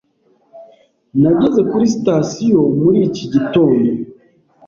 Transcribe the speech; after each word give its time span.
Nageze 1.21 1.61
kuri 1.69 1.85
sitasiyo 1.93 2.61
muri 2.81 2.99
iki 3.07 3.25
gitondo. 3.33 3.89